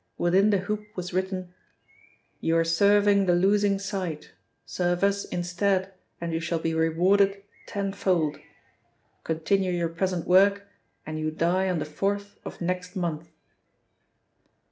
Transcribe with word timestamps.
Within 0.17 0.49
the 0.49 0.57
hoop 0.57 0.87
was 0.95 1.13
written: 1.13 1.53
'You 2.39 2.57
are 2.57 2.63
serving 2.63 3.27
the 3.27 3.35
losing 3.35 3.77
side. 3.77 4.29
Serve 4.65 5.03
us 5.03 5.25
instead 5.25 5.93
and 6.19 6.33
you 6.33 6.39
shall 6.39 6.57
be 6.57 6.73
rewarded 6.73 7.43
tenfold. 7.67 8.39
Continue 9.23 9.71
your 9.71 9.89
present 9.89 10.25
work, 10.25 10.65
and 11.05 11.19
you 11.19 11.29
die 11.29 11.69
on 11.69 11.77
the 11.77 11.85
fourth 11.85 12.37
of 12.43 12.61
next 12.61 12.95
month.' 12.95 13.29